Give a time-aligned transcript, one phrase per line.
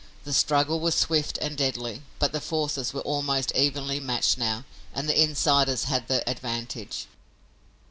[0.23, 5.07] The struggle was swift and deadly, but the forces were almost evenly matched now and
[5.07, 7.05] the insiders had the advantage.